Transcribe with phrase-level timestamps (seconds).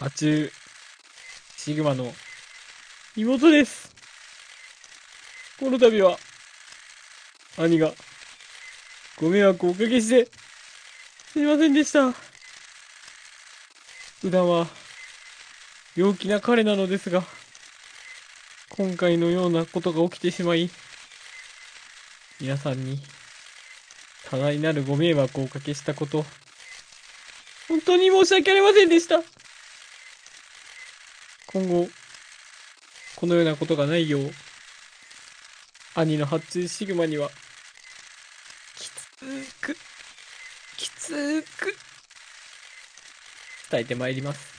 [0.00, 0.50] アチュー、
[1.56, 2.12] シグマの
[3.16, 3.94] 妹です。
[5.60, 6.18] この度は、
[7.56, 7.92] 兄が、
[9.16, 10.28] ご迷惑をおかけして、
[11.32, 12.12] すいませんでした。
[14.20, 14.66] 普段は、
[15.94, 17.22] 陽気な彼なのですが、
[18.70, 20.70] 今回のようなことが起きてしまい、
[22.40, 23.00] 皆さんに、
[24.28, 26.26] 多大なるご迷惑をおかけしたこと、
[27.68, 29.33] 本当に申し訳ありませんでした。
[31.54, 31.88] 今後、
[33.14, 34.32] このようなことがないよう、
[35.94, 37.30] 兄の発注シグマには、
[38.76, 39.76] きつく、
[40.76, 41.76] きつく、
[43.70, 44.52] 伝えてまいります。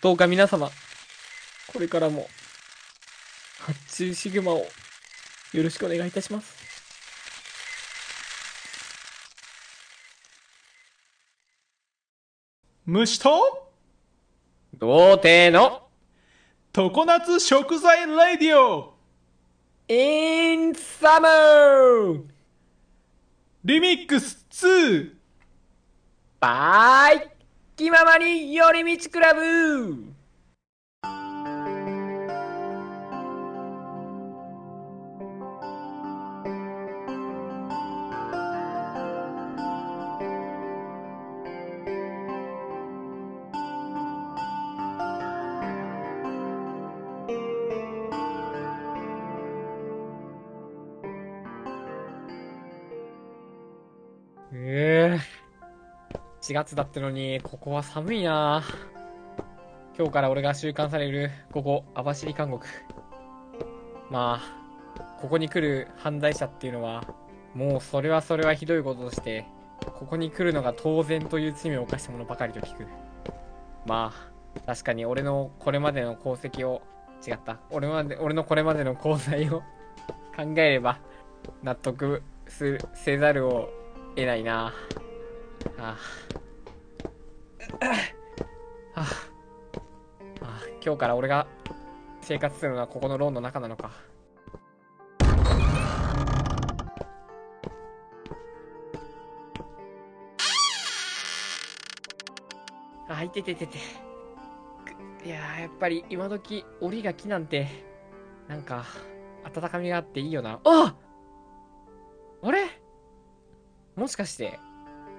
[0.00, 0.72] どうか皆様、
[1.68, 2.28] これからも、
[3.60, 4.66] 発注シグマを、
[5.52, 6.56] よろしくお願いいたします。
[12.84, 13.70] 虫と
[14.74, 15.88] 童貞の、
[16.72, 18.94] 常夏食材レディオ。
[19.88, 22.22] インサマー
[23.64, 25.10] リミックス2
[26.38, 27.28] バイ。
[27.74, 29.40] 気ままに寄り道クラブ
[54.52, 55.40] ええ
[56.42, 58.64] 4月だってのに、ここは寒いな
[59.96, 62.66] 今日から俺が収監される、ここ、網走監獄。
[64.10, 67.04] まあ、ここに来る犯罪者っていうのは、
[67.54, 69.46] もうそれはそれはひどいこととして、
[69.86, 72.86] ここに来るのが当然という罪を犯した者ばかりと聞く。
[73.86, 74.12] ま
[74.56, 76.82] あ、確かに俺のこれまでの功績を、
[77.24, 77.60] 違った。
[77.70, 79.60] 俺まで、俺のこれまでの功罪を
[80.34, 80.98] 考えれば、
[81.62, 83.68] 納得する、せざるを
[84.16, 84.72] 得ないな。
[85.78, 85.80] あ。
[85.80, 85.96] あ。
[88.94, 89.02] あ。
[89.02, 89.04] あ
[90.42, 91.46] あ今日から俺が
[92.20, 93.92] 生活するのはここのローンの中なのか。
[103.08, 103.78] あいてててて。
[105.24, 107.68] いややっぱり今時檻が木なんて
[108.48, 108.86] なんか
[109.44, 110.52] 温かみがあっていいよな。
[110.52, 110.94] ああ
[114.00, 114.58] もしかして。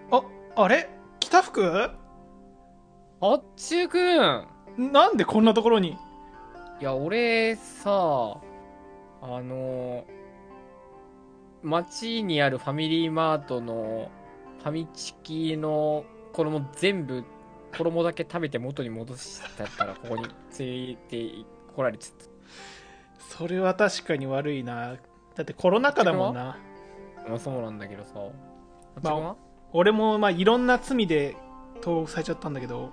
[0.10, 0.24] あ、
[0.56, 0.90] あれ？
[1.20, 1.92] 北福？
[3.22, 4.48] あっちゅうくん。
[4.92, 5.90] なんでこんなところに？
[5.90, 8.42] いや、俺さ、あ
[9.22, 10.04] の、
[11.62, 14.10] 街にあるファミリーマートの
[14.64, 16.04] ファミチキの
[16.34, 17.24] 衣全部、
[17.78, 20.24] 衣だけ食べて元に戻したから、ここに
[20.58, 22.28] 連れてこられちゃっ
[23.20, 24.96] それは確かに悪いな。
[25.36, 26.58] だってコロナ禍だもんな。
[27.24, 27.30] た。
[27.30, 28.14] まあそうなんだけどさ。
[28.96, 29.36] あっちくんは
[29.74, 31.36] 俺もまあいろんな罪で
[31.82, 32.90] 投獄されちゃったんだけど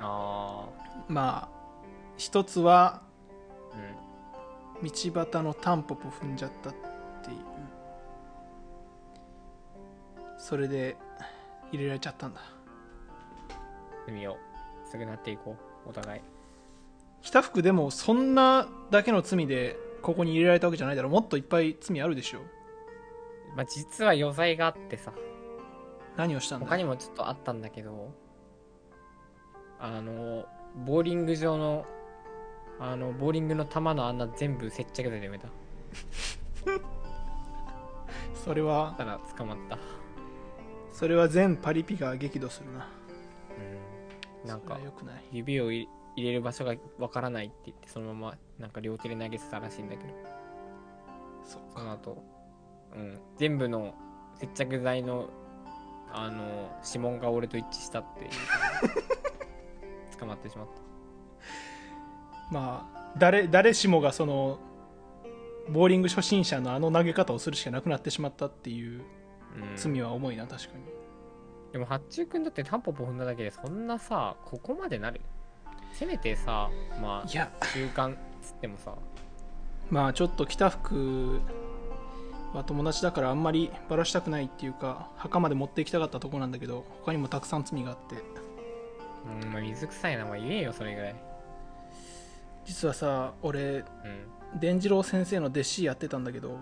[0.00, 0.68] あ
[1.08, 1.54] まあ
[2.16, 3.02] 一つは
[3.72, 4.88] あ、うん。
[4.88, 6.72] 道端のタンポポ踏んじゃったっ
[7.22, 7.36] ていう。
[10.38, 10.96] それで
[11.72, 12.40] 入れられちゃったんだ。
[14.06, 14.36] 罪を
[14.92, 16.20] 償っていこう、お互い。
[17.22, 22.40] 北福でもそんなだけの罪でここに入れられたわけじゃないだろもっといっぱい罪あるでしょ
[23.56, 25.12] まあ実は余罪があってさ。
[26.16, 26.66] 何をしたんだ？
[26.66, 28.12] 他にもちょっとあったんだけど、
[29.80, 30.46] あの、
[30.86, 31.86] ボーリング場の、
[32.78, 35.48] あの、ボーリングの球の穴全部接着剤で埋めた。
[38.44, 38.94] それは？
[38.96, 39.78] たら捕まった。
[40.92, 42.88] それは全パリピが激怒するな
[44.42, 44.48] うん。
[44.48, 50.14] なんかそれは、よくない指を入入れる場所がわからないって言って、そのまま、なんか両手で投げてたらしいんだけど、
[51.42, 52.22] そうその後、
[52.94, 53.94] うん、全部の
[54.38, 55.28] 接着剤の、
[56.12, 58.30] あの、指紋が俺と一致したっていう。
[60.18, 60.72] 捕まってしまった。
[62.52, 64.58] まあ誰誰しもがその
[65.70, 69.02] ボーリング初心者のあの投げ方をするしかなくなってしまったっていう
[69.54, 70.84] うん、罪は重いな確かに。
[71.72, 75.20] でも、八中くんだってタンポポ踏んだだけで、そんなさ、ここまでなる？
[75.92, 76.70] せめてさ、
[77.00, 77.50] まあ、いや。
[77.72, 78.94] 習慣つってもさ、
[79.90, 80.70] まあちょっと北
[82.54, 88.16] 福は友達だからあんまりバラしたくないっていうか墓まで持っていきたかったとこなんだけど他にもたくさん罪があって
[89.42, 91.16] うん、まあ、水臭いな、まあ、言えよ、それぐらい。
[92.66, 93.84] 実はさ俺うん。
[94.60, 96.58] 伝次郎先生の弟子やってたんだけど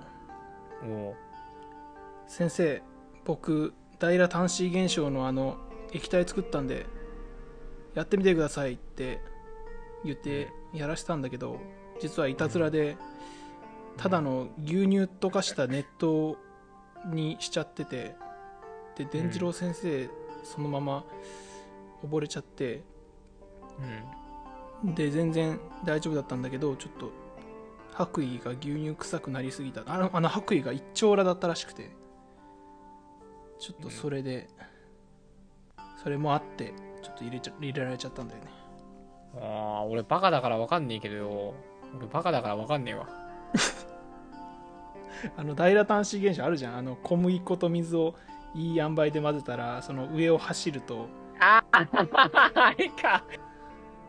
[2.27, 2.83] 先生
[3.25, 5.59] 僕大羅端子現象のあの
[5.93, 6.87] 液体作ったんで
[7.95, 9.21] やってみてくださいって
[10.05, 11.61] 言ってやらせたんだけど
[12.01, 12.97] 実はいたずらで
[13.97, 16.37] ただの牛乳溶かした熱湯
[17.07, 18.15] にしちゃってて
[18.97, 20.09] で伝次郎先生
[20.45, 21.05] そのまま
[22.05, 22.83] 溺れちゃって
[24.83, 24.95] うん。
[24.95, 27.11] で全然大丈夫だったんだけどちょっと
[27.93, 31.91] 白衣が牛乳臭くなりすぎたあのあの白衣が一丁羅だったらしくて
[33.61, 34.49] ちょっとそれで、
[36.03, 38.51] それもあってちょっと入れちゃ入れられちゃったんだよね
[39.41, 41.55] ああ、俺バカだからわかんねえけどよ。
[41.97, 43.07] 俺バカだからわかんねえわ。
[45.37, 46.77] あの大羅端子現象あるじゃん。
[46.77, 48.15] あの小麦粉と水を
[48.55, 51.09] いい塩梅で混ぜたらその上を走ると。
[51.41, 51.87] ああ、
[52.55, 53.25] あれか。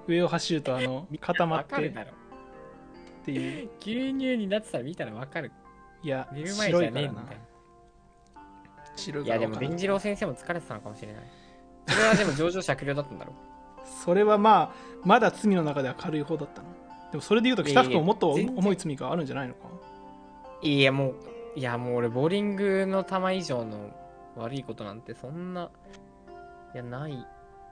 [0.07, 1.87] 上を走るとあの固まって。
[1.87, 1.93] っ。
[3.25, 3.69] ていう。
[3.79, 5.51] 牛乳になってたら見たらわかる。
[6.03, 7.09] いや寝る前じ白いからな。
[7.09, 7.39] ゃねえんだよ。
[9.23, 11.23] いや、でも、伝次郎先生も疲れてたのかもしれない。
[11.87, 13.33] それはでも上場酌量だったんだろ
[14.03, 14.71] それはまあ
[15.03, 16.67] まだ罪の中では軽い方だったの。
[17.11, 19.67] でもそれで言うと北福ももっと重い罪があるんじゃないのか？
[20.63, 21.15] いや、もう、
[21.55, 23.91] いや、もう俺、ボーリングの球以上の
[24.37, 25.69] 悪いことなんて、そんな、
[26.73, 27.13] いや、ない。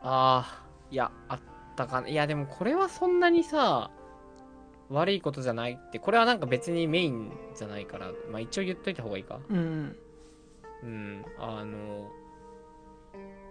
[0.04, 1.40] ああ、いや、あっ
[1.76, 2.10] たかな。
[2.10, 3.92] いや、でもこれはそんなにさ、
[4.90, 9.40] 悪いことじゃないって、これはなんか別にメインじゃないから、まあ一応言っといた方がいいか。
[9.50, 9.96] うん
[10.84, 12.12] うん、あの、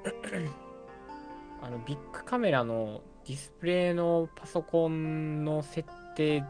[1.63, 6.45] あの、ビッグカメラのディスプレイのパソコンの設定、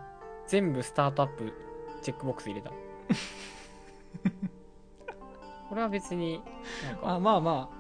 [0.49, 1.53] 全部スタートアップ
[2.01, 2.71] チェックボックス入れた。
[5.69, 6.43] これは別に、
[6.85, 7.71] なんか、あまあま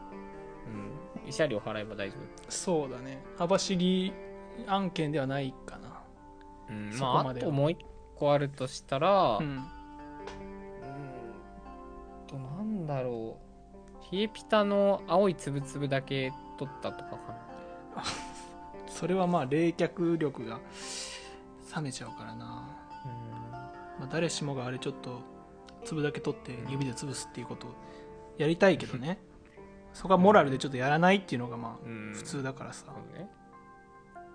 [0.66, 3.20] うん、慰謝料払えば大丈あそうだね。
[3.38, 4.12] 網走
[4.66, 6.02] 案件ではないかな。
[6.68, 6.72] 夫。
[6.74, 7.46] うん、そまあ、こまでは。
[7.46, 7.78] あともう一
[8.16, 9.56] 個あるとしたら、ううん。
[9.56, 9.64] ん
[12.28, 13.38] と、なんだろ
[14.12, 14.14] う。
[14.14, 17.16] 冷えピタの青いつぶつぶだけ取ったとかか
[17.96, 18.02] な。
[18.88, 20.60] それはまあ冷却力が
[21.74, 22.79] 冷めちゃうからな、うん
[24.00, 25.20] まあ、誰しもがあれちょっと
[25.84, 27.70] 粒だけ取って指で潰すっていうことを
[28.38, 29.18] やりたいけどね
[29.92, 33.28] そこはモラルでちょっとやらないっていうのがまあうん普通だからさそうね。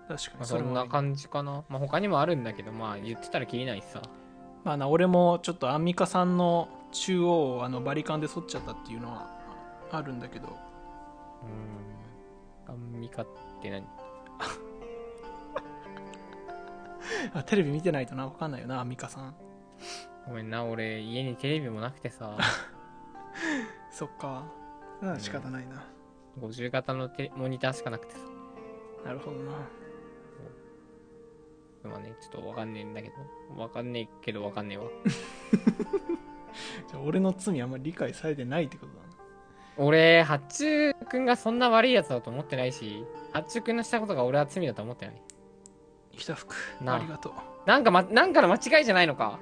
[0.08, 1.64] 確かにそれもな感じかな。
[1.68, 4.00] まあ、他にもあるんだけど、まあ、言ってたらきりないしさ。
[4.62, 9.26] まあな俺もちょっとアンミカさんの中央をあのバリカンで剃っちゃったっていうのは
[9.90, 10.48] あるんだけど
[12.68, 12.72] うん。
[12.72, 13.26] アンミカっ
[13.62, 13.82] て何？
[17.34, 19.34] あテレビ見てないとな分かんないよなアンミカさん
[20.26, 22.36] ごめんな、俺、家にテレビもなくてさ、
[23.90, 24.44] そっか。
[25.00, 25.84] うん仕方ないな、
[26.40, 28.20] 50型のテモニターしかなくてさ。
[29.04, 29.52] なるほどな。
[31.84, 33.10] まあね、ちょっとわかんねえんだけ
[33.54, 34.84] ど、わかんねえけどわかんねえわ。
[36.88, 39.06] じゃあ俺の罪あんまり理解されてないってことだな。
[39.76, 45.22] 俺、八中くんがそんな悪いやつだと思ってないし、八中くんのしたことが俺は罪だと思ってない。
[46.12, 46.96] 北福なあ。
[46.96, 47.32] ありがとう。
[47.66, 49.38] なんかま、なんかの間違いじゃないのか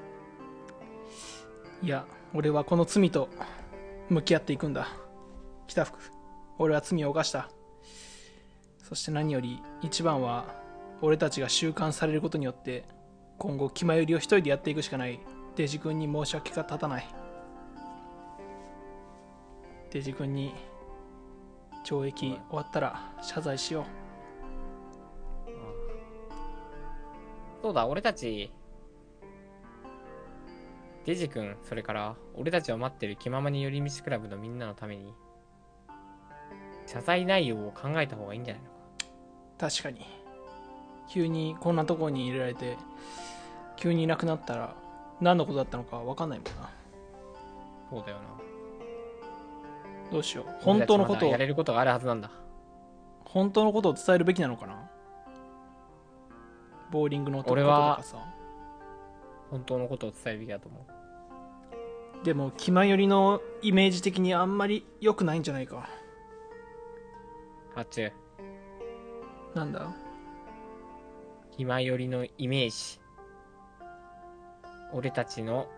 [1.84, 3.28] いや俺はこの罪と
[4.08, 4.88] 向き合っていくんだ。
[5.66, 5.98] 北福。
[6.58, 7.50] 俺は罪を犯した。
[8.82, 10.46] そして何より一番は
[11.02, 12.84] 俺たちが収監されることによって
[13.36, 15.20] 今後気まよりを一人でやっていくしかない。
[15.56, 17.06] デジ君に申し訳が立たない。
[19.90, 20.54] デジ君に
[21.84, 23.84] 懲役終わったら謝罪しよう。
[27.60, 28.50] そうだ、俺たち、
[31.05, 35.13] デジ君、それから、俺たちを待ってる気ままに寄り道クラブのみんなのために、
[36.87, 38.75] 謝罪内容を考えた方がいいんじゃないのか？
[39.67, 40.06] う確かに
[41.08, 42.77] 急にこんなところに入れられて
[43.77, 44.77] 急にいなくなったら
[45.20, 46.70] 何のことだったのか分かんないもんな
[47.91, 48.25] そうだよな。
[50.13, 52.31] どうしよう本当のことをやれることがあるはずなんだ。
[53.25, 54.91] 本当のことを伝えるべきなのかな？
[56.91, 58.19] ボーリングのこと俺はとかさ
[59.51, 60.82] 本当のことを伝えるべきだと思う。
[62.24, 65.88] でも気まよりのイメージ的にあんまり良くないんじゃないか
[67.74, 68.12] 八中、
[69.54, 69.94] なんだ？
[71.50, 72.98] 暇よりのイメージ。
[74.93, 75.69] 俺たちの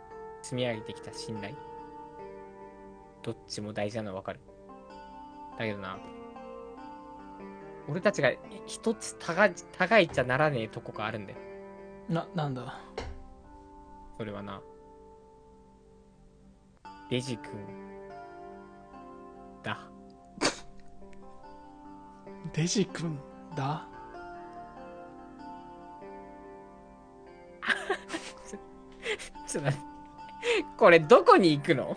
[0.43, 1.55] 積み上げてきた信頼。
[3.23, 4.41] どっちも大事なのはわかる。
[5.59, 5.99] だけどな、
[7.89, 8.31] 俺たちが
[8.67, 11.39] 一つ高い高いっちゃならねえとこがあるんだよ。
[12.09, 12.79] ななんだ？
[14.17, 14.61] それはな。
[17.09, 17.53] デジ君
[19.63, 19.79] だ。
[22.53, 23.19] デジ君
[23.55, 23.87] だ？
[29.47, 29.87] ちょっと待って。
[30.77, 31.97] これどこに行くの？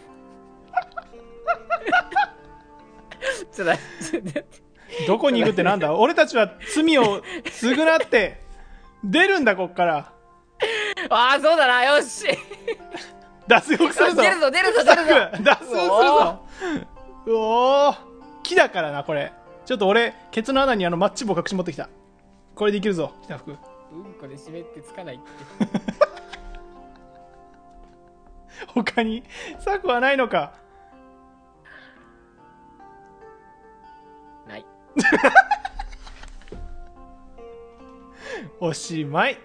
[3.52, 4.60] ちょっと待ってちょっと待って。
[5.08, 5.96] どこに行くってなんだ？
[5.96, 8.42] 俺たちは罪を償って
[9.04, 10.14] 出るんだこっから
[11.10, 12.28] ああ、そうだな、よし
[13.50, 14.22] 脱獄するぞ。
[14.22, 15.14] 出るぞ、出るぞ、出るぞ。
[15.44, 16.46] 脱獄するぞ。
[17.26, 17.98] うおー。
[18.44, 19.34] 木だからなこれ。
[19.66, 21.90] ちょっと俺ケツの穴にあのマッチ棒隠し持ってきた。
[22.54, 23.52] これでいけるぞ北福。
[23.52, 23.58] うん
[24.20, 25.24] こで湿ってつかないって。
[28.76, 29.24] 他に
[29.60, 30.54] 策はないのか。
[34.48, 34.66] ない。
[38.62, 39.40] おしまい